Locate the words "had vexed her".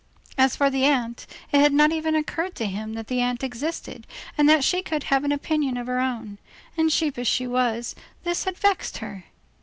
8.45-9.25